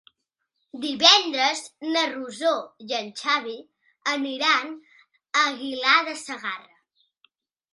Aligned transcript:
Divendres 0.85 1.59
na 1.89 2.05
Rosó 2.13 2.53
i 2.91 2.97
en 3.01 3.11
Xavi 3.21 3.55
aniran 4.15 4.75
a 4.79 5.45
Aguilar 5.51 5.97
de 6.09 6.17
Segarra. 6.27 7.31